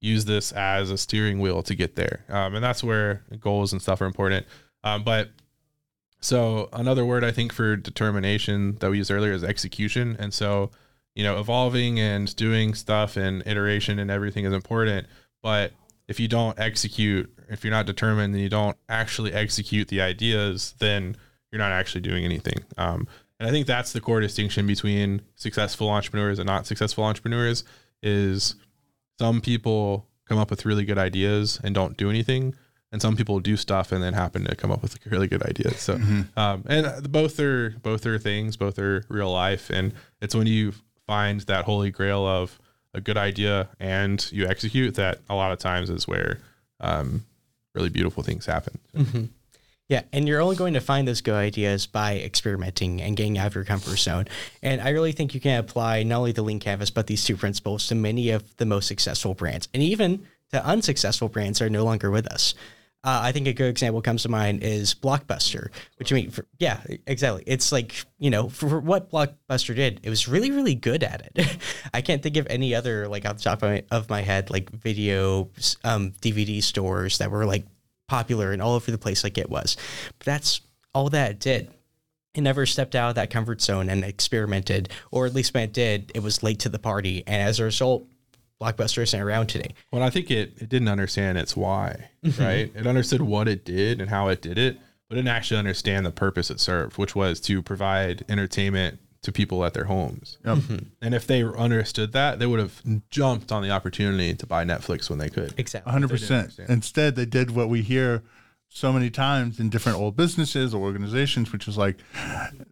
use 0.01 0.25
this 0.25 0.51
as 0.51 0.91
a 0.91 0.97
steering 0.97 1.39
wheel 1.39 1.63
to 1.63 1.75
get 1.75 1.95
there 1.95 2.25
um, 2.29 2.55
and 2.55 2.63
that's 2.63 2.83
where 2.83 3.23
goals 3.39 3.71
and 3.71 3.81
stuff 3.81 4.01
are 4.01 4.05
important 4.05 4.45
um, 4.83 5.03
but 5.03 5.29
so 6.23 6.69
another 6.71 7.03
word 7.03 7.25
I 7.25 7.31
think 7.31 7.51
for 7.51 7.75
determination 7.75 8.77
that 8.79 8.89
we 8.89 8.97
used 8.97 9.11
earlier 9.11 9.33
is 9.33 9.43
execution. 9.43 10.15
And 10.17 10.33
so, 10.33 10.71
you 11.15 11.23
know, 11.23 11.37
evolving 11.37 11.99
and 11.99 12.33
doing 12.37 12.73
stuff 12.75 13.17
and 13.17 13.43
iteration 13.45 13.99
and 13.99 14.09
everything 14.09 14.45
is 14.45 14.53
important. 14.53 15.07
But 15.41 15.73
if 16.07 16.21
you 16.21 16.29
don't 16.29 16.57
execute, 16.57 17.29
if 17.49 17.65
you're 17.65 17.71
not 17.71 17.85
determined 17.85 18.33
and 18.33 18.41
you 18.41 18.47
don't 18.47 18.77
actually 18.87 19.33
execute 19.33 19.89
the 19.89 19.99
ideas, 19.99 20.75
then 20.79 21.17
you're 21.51 21.59
not 21.59 21.73
actually 21.73 22.01
doing 22.01 22.23
anything. 22.23 22.63
Um, 22.77 23.05
and 23.43 23.49
I 23.49 23.51
think 23.51 23.67
that's 23.67 23.91
the 23.91 23.99
core 23.99 24.21
distinction 24.21 24.65
between 24.65 25.21
successful 25.35 25.89
entrepreneurs 25.89 26.39
and 26.39 26.47
not 26.47 26.65
successful 26.65 27.03
entrepreneurs 27.03 27.65
is 28.01 28.55
some 29.19 29.41
people 29.41 30.07
come 30.29 30.37
up 30.37 30.49
with 30.49 30.65
really 30.65 30.85
good 30.85 30.97
ideas 30.97 31.59
and 31.61 31.75
don't 31.75 31.97
do 31.97 32.09
anything 32.09 32.55
and 32.93 33.01
some 33.01 33.17
people 33.17 33.41
do 33.41 33.57
stuff 33.57 33.91
and 33.91 34.01
then 34.01 34.13
happen 34.13 34.45
to 34.45 34.55
come 34.55 34.71
up 34.71 34.81
with 34.81 34.97
really 35.07 35.27
good 35.27 35.43
ideas. 35.43 35.77
So, 35.81 35.95
um, 36.37 36.63
and 36.67 37.11
both 37.11 37.37
are 37.41 37.71
both 37.81 38.05
are 38.05 38.17
things, 38.17 38.55
both 38.55 38.79
are 38.79 39.03
real 39.09 39.31
life, 39.33 39.69
and 39.69 39.91
it's 40.21 40.33
when 40.33 40.47
you 40.47 40.71
find 41.05 41.41
that 41.41 41.65
holy 41.65 41.91
grail 41.91 42.25
of 42.25 42.57
a 42.93 43.01
good 43.01 43.17
idea 43.17 43.67
and 43.77 44.31
you 44.31 44.47
execute 44.47 44.95
that 44.95 45.19
a 45.29 45.35
lot 45.35 45.51
of 45.51 45.59
times 45.59 45.89
is 45.89 46.07
where 46.07 46.37
um, 46.79 47.25
really 47.75 47.89
beautiful 47.89 48.23
things 48.23 48.45
happen. 48.45 48.79
Yeah, 49.89 50.03
and 50.13 50.27
you're 50.27 50.41
only 50.41 50.55
going 50.55 50.75
to 50.75 50.81
find 50.81 51.07
those 51.07 51.21
good 51.21 51.35
ideas 51.35 51.87
by 51.87 52.17
experimenting 52.17 53.01
and 53.01 53.17
getting 53.17 53.37
out 53.37 53.47
of 53.47 53.55
your 53.55 53.65
comfort 53.65 53.97
zone. 53.97 54.27
And 54.61 54.81
I 54.81 54.89
really 54.89 55.11
think 55.11 55.33
you 55.33 55.41
can 55.41 55.59
apply 55.59 56.03
not 56.03 56.19
only 56.19 56.31
the 56.31 56.41
lean 56.41 56.59
canvas, 56.59 56.89
but 56.89 57.07
these 57.07 57.23
two 57.25 57.35
principles 57.35 57.87
to 57.87 57.95
many 57.95 58.29
of 58.29 58.55
the 58.57 58.65
most 58.65 58.87
successful 58.87 59.33
brands, 59.33 59.67
and 59.73 59.83
even 59.83 60.25
to 60.51 60.65
unsuccessful 60.65 61.27
brands 61.27 61.59
that 61.59 61.65
are 61.65 61.69
no 61.69 61.83
longer 61.83 62.11
with 62.11 62.27
us. 62.27 62.53
Uh, 63.05 63.19
I 63.21 63.33
think 63.33 63.47
a 63.47 63.53
good 63.53 63.67
example 63.67 64.01
comes 64.01 64.23
to 64.23 64.29
mind 64.29 64.63
is 64.63 64.93
Blockbuster, 64.93 65.67
which 65.97 66.13
I 66.13 66.15
mean, 66.15 66.29
for, 66.31 66.45
yeah, 66.57 66.81
exactly. 67.05 67.43
It's 67.45 67.73
like 67.73 68.05
you 68.17 68.29
know, 68.29 68.47
for, 68.47 68.69
for 68.69 68.79
what 68.79 69.11
Blockbuster 69.11 69.75
did, 69.75 69.99
it 70.03 70.09
was 70.09 70.29
really, 70.29 70.51
really 70.51 70.75
good 70.75 71.03
at 71.03 71.29
it. 71.35 71.57
I 71.93 71.99
can't 71.99 72.23
think 72.23 72.37
of 72.37 72.47
any 72.49 72.73
other 72.73 73.09
like 73.09 73.25
off 73.25 73.37
the 73.37 73.43
top 73.43 73.61
of 73.61 73.69
my, 73.69 73.83
of 73.91 74.09
my 74.09 74.21
head 74.21 74.49
like 74.49 74.69
video 74.69 75.49
um, 75.83 76.13
DVD 76.21 76.63
stores 76.63 77.17
that 77.17 77.29
were 77.29 77.45
like 77.45 77.65
popular 78.13 78.51
and 78.51 78.61
all 78.61 78.75
over 78.75 78.91
the 78.91 78.97
place 78.99 79.23
like 79.23 79.39
it 79.39 79.49
was. 79.49 79.75
But 80.19 80.25
that's 80.25 80.61
all 80.93 81.09
that 81.09 81.31
it 81.31 81.39
did. 81.39 81.73
It 82.35 82.41
never 82.41 82.67
stepped 82.67 82.93
out 82.93 83.09
of 83.09 83.15
that 83.15 83.31
comfort 83.31 83.59
zone 83.59 83.89
and 83.89 84.03
experimented, 84.03 84.89
or 85.09 85.25
at 85.25 85.33
least 85.33 85.51
when 85.55 85.63
it 85.63 85.73
did, 85.73 86.11
it 86.13 86.21
was 86.21 86.43
late 86.43 86.59
to 86.59 86.69
the 86.69 86.77
party. 86.77 87.23
And 87.25 87.41
as 87.41 87.59
a 87.59 87.63
result, 87.63 88.05
Blockbuster 88.61 89.01
isn't 89.01 89.19
around 89.19 89.47
today. 89.47 89.73
Well, 89.91 90.03
I 90.03 90.11
think 90.11 90.29
it, 90.29 90.53
it 90.57 90.69
didn't 90.69 90.89
understand 90.89 91.39
its 91.39 91.57
why, 91.57 92.09
mm-hmm. 92.23 92.41
right? 92.41 92.71
It 92.75 92.85
understood 92.85 93.23
what 93.23 93.47
it 93.47 93.65
did 93.65 93.99
and 93.99 94.11
how 94.11 94.27
it 94.27 94.43
did 94.43 94.59
it, 94.59 94.77
but 95.09 95.15
didn't 95.15 95.29
actually 95.29 95.57
understand 95.57 96.05
the 96.05 96.11
purpose 96.11 96.51
it 96.51 96.59
served, 96.59 96.99
which 96.99 97.15
was 97.15 97.39
to 97.41 97.63
provide 97.63 98.23
entertainment 98.29 98.99
to 99.23 99.31
people 99.31 99.65
at 99.65 99.73
their 99.73 99.85
homes. 99.85 100.37
Yep. 100.45 100.57
And 101.01 101.13
if 101.15 101.25
they 101.27 101.43
understood 101.43 102.11
that, 102.13 102.39
they 102.39 102.45
would 102.45 102.59
have 102.59 102.81
jumped 103.09 103.51
on 103.51 103.63
the 103.63 103.71
opportunity 103.71 104.33
to 104.35 104.45
buy 104.45 104.63
Netflix 104.63 105.09
when 105.09 105.17
they 105.19 105.29
could. 105.29 105.53
Exactly. 105.57 105.91
hundred 105.91 106.09
They 106.09 106.15
didn't 106.17 106.21
percent. 106.27 106.41
understand. 106.43 106.69
Instead, 106.69 107.15
they 107.15 107.25
did 107.25 107.51
what 107.51 107.69
we 107.69 107.81
hear 107.81 108.21
so 108.69 108.91
many 108.91 109.09
times 109.09 109.59
in 109.59 109.69
different 109.69 109.99
old 109.99 110.15
businesses 110.17 110.73
or 110.73 110.81
organizations, 110.81 111.51
which 111.51 111.67
was 111.67 111.77
like, 111.77 111.97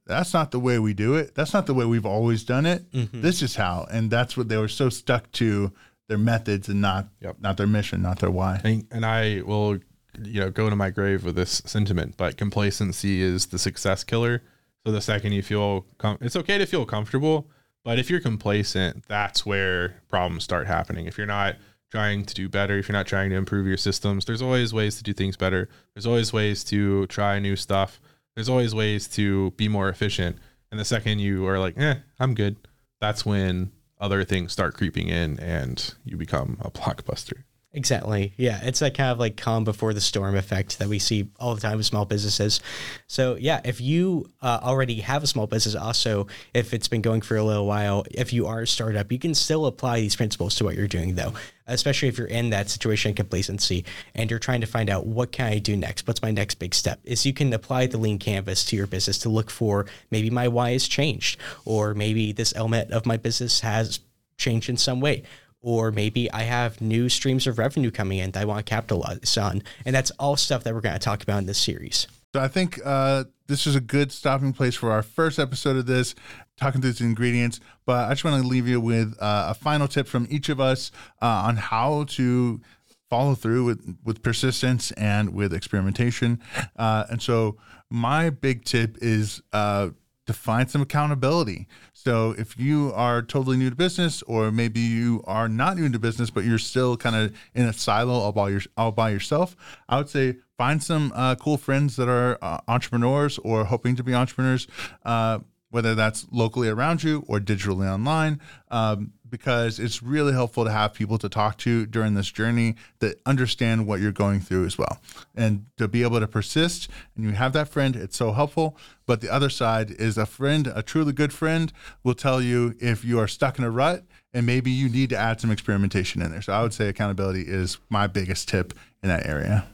that's 0.05 0.33
not 0.33 0.51
the 0.51 0.59
way 0.59 0.79
we 0.79 0.93
do 0.93 1.15
it. 1.15 1.35
That's 1.35 1.53
not 1.53 1.67
the 1.67 1.73
way 1.73 1.85
we've 1.85 2.05
always 2.05 2.43
done 2.43 2.65
it. 2.65 2.91
Mm-hmm. 2.91 3.21
This 3.21 3.41
is 3.41 3.55
how. 3.55 3.87
And 3.91 4.09
that's 4.09 4.35
what 4.35 4.49
they 4.49 4.57
were 4.57 4.67
so 4.67 4.89
stuck 4.89 5.31
to 5.33 5.71
their 6.07 6.17
methods 6.17 6.67
and 6.69 6.81
not 6.81 7.07
Yep. 7.21 7.37
not 7.39 7.57
their 7.57 7.67
mission, 7.67 8.01
not 8.01 8.19
their 8.19 8.31
why. 8.31 8.59
And, 8.63 8.87
and 8.91 9.05
I 9.05 9.41
will, 9.45 9.77
you 10.21 10.41
know, 10.41 10.49
go 10.49 10.69
to 10.69 10.75
my 10.75 10.89
grave 10.89 11.23
with 11.23 11.35
this 11.35 11.61
sentiment. 11.65 12.15
But 12.17 12.35
complacency 12.35 13.21
is 13.21 13.45
the 13.47 13.59
success 13.59 14.03
killer. 14.03 14.41
So 14.85 14.91
the 14.91 15.01
second 15.01 15.33
you 15.33 15.43
feel, 15.43 15.85
com- 15.97 16.17
it's 16.21 16.35
okay 16.35 16.57
to 16.57 16.65
feel 16.65 16.85
comfortable, 16.85 17.49
but 17.83 17.99
if 17.99 18.09
you're 18.09 18.19
complacent, 18.19 19.05
that's 19.07 19.45
where 19.45 20.01
problems 20.09 20.43
start 20.43 20.67
happening. 20.67 21.05
If 21.05 21.17
you're 21.17 21.27
not 21.27 21.55
trying 21.91 22.25
to 22.25 22.33
do 22.33 22.47
better, 22.49 22.77
if 22.77 22.87
you're 22.87 22.97
not 22.97 23.05
trying 23.07 23.29
to 23.31 23.35
improve 23.35 23.67
your 23.67 23.77
systems, 23.77 24.25
there's 24.25 24.41
always 24.41 24.73
ways 24.73 24.97
to 24.97 25.03
do 25.03 25.13
things 25.13 25.37
better. 25.37 25.69
There's 25.93 26.07
always 26.07 26.31
ways 26.33 26.63
to 26.65 27.05
try 27.07 27.37
new 27.39 27.55
stuff. 27.55 27.99
There's 28.35 28.49
always 28.49 28.73
ways 28.73 29.07
to 29.09 29.51
be 29.51 29.67
more 29.67 29.89
efficient. 29.89 30.37
And 30.71 30.79
the 30.79 30.85
second 30.85 31.19
you 31.19 31.45
are 31.47 31.59
like, 31.59 31.77
eh, 31.77 31.95
I'm 32.19 32.33
good, 32.33 32.55
that's 32.99 33.25
when 33.25 33.71
other 33.99 34.23
things 34.23 34.51
start 34.51 34.73
creeping 34.73 35.09
in 35.09 35.39
and 35.39 35.93
you 36.03 36.17
become 36.17 36.57
a 36.61 36.71
blockbuster. 36.71 37.43
Exactly. 37.73 38.33
Yeah. 38.35 38.59
It's 38.63 38.79
that 38.79 38.95
kind 38.95 39.11
of 39.11 39.19
like 39.19 39.37
calm 39.37 39.63
before 39.63 39.93
the 39.93 40.01
storm 40.01 40.35
effect 40.35 40.79
that 40.79 40.89
we 40.89 40.99
see 40.99 41.29
all 41.39 41.55
the 41.55 41.61
time 41.61 41.77
with 41.77 41.85
small 41.85 42.03
businesses. 42.03 42.59
So, 43.07 43.35
yeah, 43.35 43.61
if 43.63 43.79
you 43.79 44.29
uh, 44.41 44.59
already 44.61 44.95
have 44.95 45.23
a 45.23 45.27
small 45.27 45.47
business, 45.47 45.73
also, 45.75 46.27
if 46.53 46.73
it's 46.73 46.89
been 46.89 47.01
going 47.01 47.21
for 47.21 47.37
a 47.37 47.43
little 47.43 47.65
while, 47.65 48.03
if 48.11 48.33
you 48.33 48.45
are 48.47 48.61
a 48.61 48.67
startup, 48.67 49.09
you 49.09 49.19
can 49.19 49.33
still 49.33 49.65
apply 49.67 50.01
these 50.01 50.17
principles 50.17 50.55
to 50.55 50.65
what 50.65 50.75
you're 50.75 50.89
doing, 50.89 51.15
though, 51.15 51.31
especially 51.65 52.09
if 52.09 52.17
you're 52.17 52.27
in 52.27 52.49
that 52.49 52.69
situation 52.69 53.11
of 53.11 53.15
complacency 53.15 53.85
and 54.15 54.29
you're 54.29 54.39
trying 54.39 54.61
to 54.61 54.67
find 54.67 54.89
out 54.89 55.05
what 55.05 55.31
can 55.31 55.45
I 55.45 55.59
do 55.59 55.77
next? 55.77 56.05
What's 56.07 56.21
my 56.21 56.31
next 56.31 56.55
big 56.55 56.75
step? 56.75 56.99
Is 57.05 57.25
you 57.25 57.33
can 57.33 57.53
apply 57.53 57.87
the 57.87 57.97
lean 57.97 58.19
canvas 58.19 58.65
to 58.65 58.75
your 58.75 58.87
business 58.87 59.17
to 59.19 59.29
look 59.29 59.49
for 59.49 59.85
maybe 60.09 60.29
my 60.29 60.49
why 60.49 60.71
has 60.71 60.89
changed, 60.89 61.39
or 61.63 61.93
maybe 61.93 62.33
this 62.33 62.53
element 62.53 62.91
of 62.91 63.05
my 63.05 63.15
business 63.15 63.61
has 63.61 64.01
changed 64.37 64.67
in 64.69 64.75
some 64.75 64.99
way 64.99 65.23
or 65.61 65.91
maybe 65.91 66.31
I 66.31 66.41
have 66.41 66.81
new 66.81 67.09
streams 67.09 67.47
of 67.47 67.57
revenue 67.59 67.91
coming 67.91 68.17
in 68.17 68.31
that 68.31 68.41
I 68.41 68.45
want 68.45 68.65
to 68.65 68.69
capitalize 68.69 69.37
on. 69.37 69.63
And 69.85 69.95
that's 69.95 70.11
all 70.11 70.35
stuff 70.35 70.63
that 70.63 70.73
we're 70.73 70.81
going 70.81 70.93
to 70.93 70.99
talk 70.99 71.23
about 71.23 71.39
in 71.39 71.45
this 71.45 71.59
series. 71.59 72.07
So 72.33 72.39
I 72.39 72.47
think 72.47 72.79
uh, 72.85 73.25
this 73.47 73.67
is 73.67 73.75
a 73.75 73.81
good 73.81 74.11
stopping 74.11 74.53
place 74.53 74.75
for 74.75 74.91
our 74.91 75.03
first 75.03 75.37
episode 75.37 75.75
of 75.75 75.85
this, 75.85 76.15
talking 76.57 76.81
through 76.81 76.93
the 76.93 77.03
ingredients. 77.03 77.59
But 77.85 78.09
I 78.09 78.11
just 78.11 78.23
want 78.23 78.41
to 78.41 78.47
leave 78.47 78.67
you 78.67 78.79
with 78.79 79.15
uh, 79.19 79.47
a 79.49 79.53
final 79.53 79.87
tip 79.87 80.07
from 80.07 80.27
each 80.29 80.49
of 80.49 80.59
us 80.59 80.91
uh, 81.21 81.25
on 81.25 81.57
how 81.57 82.05
to 82.09 82.61
follow 83.09 83.35
through 83.35 83.65
with, 83.65 83.97
with 84.05 84.23
persistence 84.23 84.91
and 84.91 85.33
with 85.33 85.53
experimentation. 85.53 86.41
Uh, 86.77 87.03
and 87.09 87.21
so 87.21 87.57
my 87.89 88.29
big 88.29 88.63
tip 88.63 88.97
is 89.01 89.41
uh, 89.51 89.89
to 90.31 90.37
find 90.37 90.69
some 90.69 90.81
accountability. 90.81 91.67
So 91.93 92.33
if 92.37 92.57
you 92.57 92.91
are 92.95 93.21
totally 93.21 93.57
new 93.57 93.69
to 93.69 93.75
business, 93.75 94.21
or 94.23 94.51
maybe 94.51 94.79
you 94.79 95.23
are 95.25 95.49
not 95.49 95.77
new 95.77 95.89
to 95.89 95.99
business, 95.99 96.29
but 96.29 96.45
you're 96.45 96.57
still 96.57 96.97
kind 96.97 97.15
of 97.15 97.37
in 97.53 97.65
a 97.65 97.73
silo 97.73 98.13
all 98.13 98.31
by, 98.31 98.49
your, 98.49 98.61
all 98.77 98.91
by 98.91 99.09
yourself, 99.09 99.55
I 99.89 99.97
would 99.97 100.09
say 100.09 100.37
find 100.57 100.81
some 100.81 101.11
uh, 101.15 101.35
cool 101.35 101.57
friends 101.57 101.95
that 101.97 102.07
are 102.07 102.37
uh, 102.41 102.59
entrepreneurs 102.67 103.37
or 103.39 103.65
hoping 103.65 103.95
to 103.97 104.03
be 104.03 104.13
entrepreneurs, 104.13 104.67
uh, 105.03 105.39
whether 105.69 105.95
that's 105.95 106.27
locally 106.31 106.69
around 106.69 107.03
you 107.03 107.23
or 107.27 107.39
digitally 107.39 107.91
online. 107.91 108.39
Um, 108.69 109.13
because 109.31 109.79
it's 109.79 110.03
really 110.03 110.33
helpful 110.33 110.65
to 110.65 110.71
have 110.71 110.93
people 110.93 111.17
to 111.17 111.29
talk 111.29 111.57
to 111.59 111.85
during 111.85 112.13
this 112.13 112.29
journey 112.29 112.75
that 112.99 113.19
understand 113.25 113.87
what 113.87 113.99
you're 113.99 114.11
going 114.11 114.41
through 114.41 114.65
as 114.65 114.77
well. 114.77 114.99
And 115.35 115.65
to 115.77 115.87
be 115.87 116.03
able 116.03 116.19
to 116.19 116.27
persist 116.27 116.89
and 117.15 117.25
you 117.25 117.31
have 117.31 117.53
that 117.53 117.69
friend, 117.69 117.95
it's 117.95 118.17
so 118.17 118.33
helpful. 118.33 118.77
But 119.07 119.21
the 119.21 119.29
other 119.29 119.49
side 119.49 119.91
is 119.91 120.17
a 120.17 120.25
friend, 120.25 120.71
a 120.75 120.83
truly 120.83 121.13
good 121.13 121.33
friend, 121.33 121.73
will 122.03 122.13
tell 122.13 122.41
you 122.41 122.75
if 122.79 123.03
you 123.03 123.17
are 123.19 123.27
stuck 123.27 123.57
in 123.57 123.63
a 123.63 123.71
rut 123.71 124.03
and 124.33 124.45
maybe 124.45 124.69
you 124.69 124.89
need 124.89 125.09
to 125.09 125.17
add 125.17 125.41
some 125.41 125.49
experimentation 125.49 126.21
in 126.21 126.31
there. 126.31 126.41
So 126.41 126.53
I 126.53 126.61
would 126.61 126.73
say 126.73 126.87
accountability 126.87 127.41
is 127.41 127.77
my 127.89 128.07
biggest 128.07 128.49
tip 128.49 128.73
in 129.01 129.09
that 129.09 129.25
area. 129.25 129.65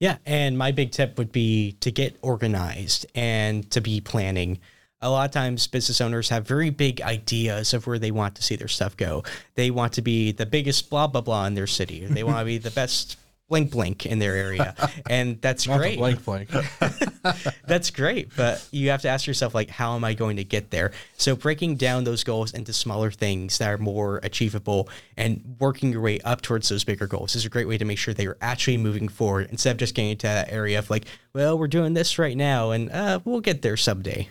Yeah. 0.00 0.18
And 0.26 0.58
my 0.58 0.72
big 0.72 0.90
tip 0.90 1.16
would 1.18 1.32
be 1.32 1.72
to 1.80 1.90
get 1.90 2.16
organized 2.20 3.06
and 3.14 3.70
to 3.70 3.80
be 3.80 4.00
planning. 4.00 4.60
A 5.04 5.10
lot 5.10 5.26
of 5.26 5.32
times, 5.32 5.66
business 5.66 6.00
owners 6.00 6.30
have 6.30 6.46
very 6.46 6.70
big 6.70 7.02
ideas 7.02 7.74
of 7.74 7.86
where 7.86 7.98
they 7.98 8.10
want 8.10 8.36
to 8.36 8.42
see 8.42 8.56
their 8.56 8.68
stuff 8.68 8.96
go. 8.96 9.22
They 9.54 9.70
want 9.70 9.92
to 9.94 10.02
be 10.02 10.32
the 10.32 10.46
biggest 10.46 10.88
blah, 10.88 11.06
blah, 11.06 11.20
blah 11.20 11.44
in 11.44 11.52
their 11.52 11.66
city. 11.66 12.06
They 12.06 12.24
want 12.24 12.38
to 12.38 12.46
be 12.46 12.56
the 12.56 12.70
best 12.70 13.18
blink, 13.50 13.70
blink 13.70 14.06
in 14.06 14.18
their 14.18 14.34
area. 14.34 14.74
And 15.08 15.40
that's 15.42 15.68
Not 15.68 15.76
great. 15.78 15.98
blank 15.98 16.24
blank. 16.24 16.48
That's 17.66 17.90
great, 17.90 18.30
but 18.36 18.66
you 18.70 18.90
have 18.90 19.02
to 19.02 19.08
ask 19.08 19.26
yourself 19.26 19.54
like 19.54 19.70
how 19.70 19.94
am 19.94 20.04
I 20.04 20.14
going 20.14 20.36
to 20.36 20.44
get 20.44 20.70
there? 20.70 20.92
So 21.16 21.36
breaking 21.36 21.76
down 21.76 22.04
those 22.04 22.24
goals 22.24 22.52
into 22.52 22.72
smaller 22.72 23.10
things 23.10 23.58
that 23.58 23.68
are 23.68 23.78
more 23.78 24.20
achievable 24.22 24.88
and 25.16 25.56
working 25.58 25.92
your 25.92 26.00
way 26.00 26.20
up 26.20 26.42
towards 26.42 26.68
those 26.68 26.84
bigger 26.84 27.06
goals 27.06 27.34
is 27.34 27.44
a 27.44 27.48
great 27.48 27.68
way 27.68 27.78
to 27.78 27.84
make 27.84 27.98
sure 27.98 28.14
that 28.14 28.22
you're 28.22 28.36
actually 28.40 28.76
moving 28.76 29.08
forward 29.08 29.48
instead 29.50 29.72
of 29.72 29.76
just 29.78 29.94
getting 29.94 30.12
into 30.12 30.26
that 30.26 30.52
area 30.52 30.78
of 30.78 30.90
like, 30.90 31.06
well, 31.32 31.58
we're 31.58 31.68
doing 31.68 31.94
this 31.94 32.18
right 32.18 32.36
now 32.36 32.70
and 32.70 32.90
uh, 32.90 33.20
we'll 33.24 33.40
get 33.40 33.62
there 33.62 33.76
someday. 33.76 34.28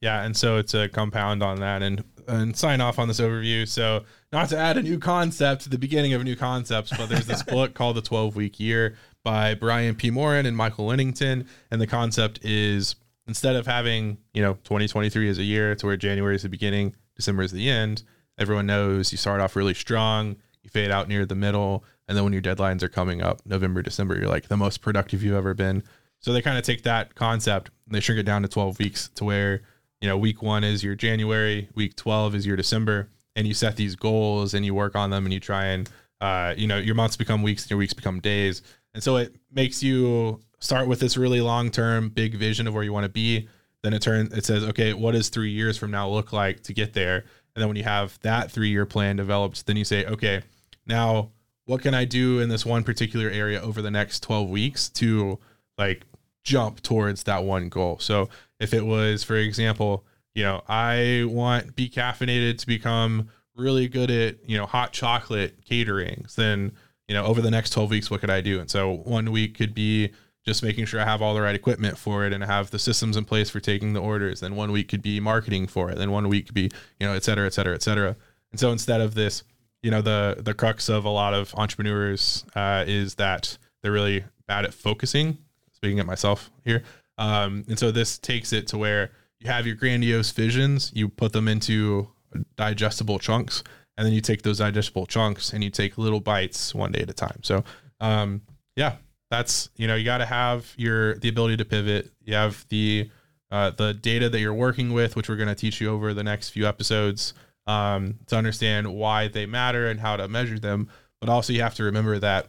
Yeah, 0.00 0.22
and 0.22 0.36
so 0.36 0.56
it's 0.56 0.74
a 0.74 0.88
compound 0.88 1.42
on 1.42 1.60
that 1.60 1.82
and 1.82 2.04
and 2.26 2.56
sign 2.56 2.80
off 2.80 2.98
on 2.98 3.08
this 3.08 3.20
overview. 3.20 3.66
So 3.66 4.04
not 4.32 4.48
to 4.50 4.56
add 4.56 4.76
a 4.76 4.82
new 4.82 4.98
concept 4.98 5.62
to 5.62 5.68
the 5.68 5.78
beginning 5.78 6.12
of 6.12 6.22
new 6.22 6.36
concepts, 6.36 6.96
but 6.96 7.08
there's 7.08 7.26
this 7.26 7.42
book 7.48 7.74
called 7.74 7.96
The 7.96 8.02
12 8.02 8.36
Week 8.36 8.60
Year 8.60 8.96
by 9.24 9.54
Brian 9.54 9.94
P. 9.96 10.10
Moran 10.10 10.46
and 10.46 10.56
Michael 10.56 10.86
Lennington. 10.86 11.46
And 11.70 11.80
the 11.80 11.86
concept 11.88 12.38
is 12.44 12.94
instead 13.26 13.56
of 13.56 13.66
having, 13.66 14.18
you 14.32 14.42
know, 14.42 14.54
2023 14.64 15.28
as 15.28 15.38
a 15.38 15.42
year 15.42 15.74
to 15.74 15.86
where 15.86 15.96
January 15.96 16.36
is 16.36 16.42
the 16.42 16.48
beginning, 16.48 16.94
December 17.16 17.42
is 17.42 17.52
the 17.52 17.68
end, 17.68 18.02
everyone 18.38 18.66
knows 18.66 19.12
you 19.12 19.18
start 19.18 19.40
off 19.40 19.56
really 19.56 19.74
strong, 19.74 20.36
you 20.62 20.70
fade 20.70 20.90
out 20.90 21.08
near 21.08 21.26
the 21.26 21.34
middle, 21.34 21.84
and 22.08 22.16
then 22.16 22.24
when 22.24 22.32
your 22.32 22.42
deadlines 22.42 22.82
are 22.82 22.88
coming 22.88 23.22
up, 23.22 23.40
November, 23.44 23.82
December, 23.82 24.16
you're 24.16 24.28
like 24.28 24.48
the 24.48 24.56
most 24.56 24.80
productive 24.80 25.22
you've 25.22 25.34
ever 25.34 25.54
been. 25.54 25.82
So 26.20 26.32
they 26.32 26.42
kind 26.42 26.58
of 26.58 26.64
take 26.64 26.82
that 26.82 27.14
concept 27.14 27.70
and 27.86 27.94
they 27.94 28.00
shrink 28.00 28.20
it 28.20 28.24
down 28.24 28.42
to 28.42 28.48
12 28.48 28.78
weeks 28.78 29.08
to 29.14 29.24
where, 29.24 29.62
you 30.00 30.08
know, 30.08 30.16
week 30.16 30.42
one 30.42 30.64
is 30.64 30.82
your 30.82 30.94
January, 30.94 31.68
week 31.74 31.94
12 31.96 32.34
is 32.34 32.46
your 32.46 32.56
December, 32.56 33.08
and 33.36 33.46
you 33.46 33.54
set 33.54 33.76
these 33.76 33.96
goals 33.96 34.54
and 34.54 34.64
you 34.64 34.74
work 34.74 34.96
on 34.96 35.10
them 35.10 35.24
and 35.24 35.32
you 35.32 35.40
try 35.40 35.66
and, 35.66 35.90
uh, 36.20 36.54
you 36.56 36.66
know, 36.66 36.78
your 36.78 36.94
months 36.94 37.16
become 37.16 37.42
weeks 37.42 37.64
and 37.64 37.70
your 37.70 37.78
weeks 37.78 37.92
become 37.92 38.20
days. 38.20 38.62
And 38.94 39.02
so 39.02 39.16
it 39.16 39.36
makes 39.52 39.82
you 39.82 40.40
start 40.58 40.88
with 40.88 41.00
this 41.00 41.16
really 41.16 41.40
long 41.40 41.70
term, 41.70 42.08
big 42.08 42.34
vision 42.34 42.66
of 42.66 42.74
where 42.74 42.82
you 42.82 42.92
want 42.92 43.04
to 43.04 43.10
be. 43.10 43.48
Then 43.82 43.92
it 43.92 44.02
turns, 44.02 44.32
it 44.32 44.44
says, 44.44 44.64
okay, 44.64 44.92
what 44.94 45.12
does 45.12 45.28
three 45.28 45.50
years 45.50 45.78
from 45.78 45.90
now 45.90 46.08
look 46.08 46.32
like 46.32 46.62
to 46.64 46.74
get 46.74 46.92
there? 46.92 47.24
And 47.54 47.62
then 47.62 47.68
when 47.68 47.76
you 47.76 47.84
have 47.84 48.18
that 48.20 48.50
three 48.50 48.68
year 48.68 48.86
plan 48.86 49.16
developed, 49.16 49.66
then 49.66 49.76
you 49.76 49.84
say, 49.84 50.04
okay, 50.04 50.42
now 50.86 51.30
what 51.64 51.82
can 51.82 51.94
I 51.94 52.04
do 52.04 52.40
in 52.40 52.48
this 52.48 52.66
one 52.66 52.84
particular 52.84 53.30
area 53.30 53.60
over 53.60 53.80
the 53.80 53.90
next 53.90 54.22
12 54.22 54.48
weeks 54.50 54.88
to 54.90 55.38
like 55.78 56.04
jump 56.44 56.80
towards 56.82 57.24
that 57.24 57.44
one 57.44 57.68
goal? 57.68 57.98
So 57.98 58.28
if 58.58 58.74
it 58.74 58.84
was, 58.84 59.24
for 59.24 59.36
example, 59.36 60.04
you 60.34 60.42
know, 60.42 60.62
I 60.68 61.24
want 61.26 61.74
be 61.74 61.88
caffeinated 61.88 62.58
to 62.58 62.66
become 62.66 63.30
really 63.56 63.88
good 63.88 64.10
at, 64.10 64.48
you 64.48 64.56
know, 64.56 64.66
hot 64.66 64.92
chocolate 64.92 65.64
caterings, 65.64 66.34
then, 66.34 66.72
you 67.08 67.14
know, 67.14 67.24
over 67.24 67.40
the 67.40 67.50
next 67.50 67.70
12 67.70 67.90
weeks, 67.90 68.10
what 68.10 68.20
could 68.20 68.30
I 68.30 68.40
do? 68.40 68.60
And 68.60 68.70
so 68.70 68.92
one 68.92 69.32
week 69.32 69.56
could 69.56 69.74
be 69.74 70.10
just 70.44 70.62
making 70.62 70.86
sure 70.86 71.00
I 71.00 71.04
have 71.04 71.20
all 71.20 71.34
the 71.34 71.42
right 71.42 71.54
equipment 71.54 71.98
for 71.98 72.24
it 72.24 72.32
and 72.32 72.42
I 72.42 72.46
have 72.46 72.70
the 72.70 72.78
systems 72.78 73.16
in 73.16 73.24
place 73.24 73.50
for 73.50 73.60
taking 73.60 73.92
the 73.92 74.00
orders. 74.00 74.40
Then 74.40 74.56
one 74.56 74.72
week 74.72 74.88
could 74.88 75.02
be 75.02 75.20
marketing 75.20 75.66
for 75.66 75.90
it. 75.90 75.98
Then 75.98 76.10
one 76.10 76.28
week 76.28 76.46
could 76.46 76.54
be, 76.54 76.70
you 76.98 77.06
know, 77.06 77.12
et 77.12 77.24
cetera, 77.24 77.46
et 77.46 77.52
cetera, 77.52 77.74
et 77.74 77.82
cetera. 77.82 78.16
And 78.50 78.58
so 78.58 78.72
instead 78.72 79.00
of 79.00 79.14
this, 79.14 79.42
you 79.82 79.90
know, 79.90 80.02
the 80.02 80.36
the 80.38 80.54
crux 80.54 80.88
of 80.88 81.04
a 81.04 81.10
lot 81.10 81.34
of 81.34 81.54
entrepreneurs 81.54 82.44
uh, 82.54 82.84
is 82.86 83.14
that 83.16 83.58
they're 83.82 83.92
really 83.92 84.24
bad 84.46 84.64
at 84.64 84.74
focusing. 84.74 85.38
Speaking 85.82 85.98
at 85.98 86.06
myself 86.06 86.50
here, 86.64 86.82
um, 87.16 87.64
and 87.68 87.78
so 87.78 87.90
this 87.90 88.18
takes 88.18 88.52
it 88.52 88.66
to 88.68 88.78
where 88.78 89.12
you 89.38 89.50
have 89.50 89.66
your 89.66 89.76
grandiose 89.76 90.30
visions, 90.30 90.92
you 90.94 91.08
put 91.08 91.32
them 91.32 91.48
into 91.48 92.08
digestible 92.56 93.18
chunks, 93.18 93.62
and 93.96 94.06
then 94.06 94.12
you 94.12 94.20
take 94.20 94.42
those 94.42 94.58
digestible 94.58 95.06
chunks 95.06 95.52
and 95.52 95.64
you 95.64 95.70
take 95.70 95.98
little 95.98 96.20
bites 96.20 96.74
one 96.74 96.92
day 96.92 97.00
at 97.00 97.10
a 97.10 97.14
time. 97.14 97.40
So, 97.42 97.64
um, 98.00 98.42
yeah, 98.76 98.96
that's 99.30 99.70
you 99.76 99.86
know 99.86 99.94
you 99.94 100.04
got 100.04 100.18
to 100.18 100.26
have 100.26 100.72
your 100.76 101.14
the 101.16 101.28
ability 101.28 101.56
to 101.58 101.64
pivot. 101.64 102.10
You 102.24 102.34
have 102.34 102.66
the 102.68 103.10
uh, 103.50 103.70
the 103.70 103.94
data 103.94 104.28
that 104.28 104.40
you're 104.40 104.54
working 104.54 104.92
with, 104.92 105.16
which 105.16 105.28
we're 105.28 105.36
going 105.36 105.48
to 105.48 105.54
teach 105.54 105.80
you 105.80 105.90
over 105.90 106.14
the 106.14 106.22
next 106.22 106.50
few 106.50 106.66
episodes 106.66 107.34
um, 107.66 108.18
to 108.26 108.36
understand 108.36 108.94
why 108.94 109.28
they 109.28 109.46
matter 109.46 109.88
and 109.88 110.00
how 110.00 110.16
to 110.16 110.28
measure 110.28 110.58
them. 110.58 110.88
But 111.20 111.28
also, 111.28 111.52
you 111.52 111.62
have 111.62 111.74
to 111.74 111.84
remember 111.84 112.18
that 112.18 112.46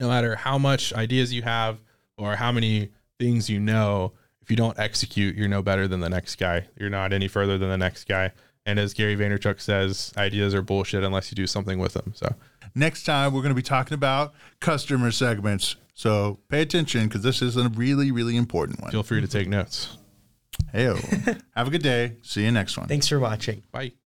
no 0.00 0.08
matter 0.08 0.36
how 0.36 0.58
much 0.58 0.92
ideas 0.92 1.32
you 1.32 1.42
have 1.42 1.78
or 2.18 2.36
how 2.36 2.52
many 2.52 2.90
things 3.18 3.48
you 3.48 3.58
know, 3.60 4.12
if 4.42 4.50
you 4.50 4.56
don't 4.56 4.78
execute, 4.78 5.36
you're 5.36 5.48
no 5.48 5.62
better 5.62 5.88
than 5.88 6.00
the 6.00 6.08
next 6.08 6.36
guy. 6.36 6.66
You're 6.78 6.90
not 6.90 7.12
any 7.12 7.28
further 7.28 7.58
than 7.58 7.68
the 7.68 7.78
next 7.78 8.08
guy. 8.08 8.32
And 8.66 8.78
as 8.78 8.92
Gary 8.92 9.16
Vaynerchuk 9.16 9.60
says, 9.60 10.12
ideas 10.16 10.54
are 10.54 10.62
bullshit 10.62 11.02
unless 11.02 11.30
you 11.30 11.36
do 11.36 11.46
something 11.46 11.78
with 11.78 11.94
them. 11.94 12.12
So 12.14 12.34
Next 12.74 13.04
time, 13.04 13.32
we're 13.32 13.40
going 13.42 13.50
to 13.50 13.56
be 13.56 13.62
talking 13.62 13.94
about 13.94 14.34
customer 14.60 15.10
segments. 15.10 15.76
So 15.94 16.38
pay 16.48 16.62
attention 16.62 17.08
because 17.08 17.22
this 17.22 17.42
is 17.42 17.56
a 17.56 17.68
really, 17.70 18.12
really 18.12 18.36
important 18.36 18.80
one. 18.80 18.90
feel 18.90 19.02
free 19.02 19.20
to 19.20 19.28
take 19.28 19.48
notes. 19.48 19.96
Hey, 20.72 20.84
have 21.56 21.68
a 21.68 21.70
good 21.70 21.82
day. 21.82 22.16
See 22.22 22.44
you 22.44 22.52
next 22.52 22.76
one. 22.76 22.88
Thanks 22.88 23.08
for 23.08 23.18
watching. 23.18 23.62
Bye. 23.72 23.98